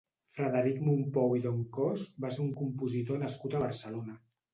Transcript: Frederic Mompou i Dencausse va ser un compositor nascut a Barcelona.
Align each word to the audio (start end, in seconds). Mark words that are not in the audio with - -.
Frederic 0.35 0.77
Mompou 0.85 1.35
i 1.39 1.43
Dencausse 1.43 2.23
va 2.25 2.31
ser 2.37 2.41
un 2.45 2.49
compositor 2.63 3.21
nascut 3.25 3.59
a 3.59 3.63
Barcelona. 3.65 4.17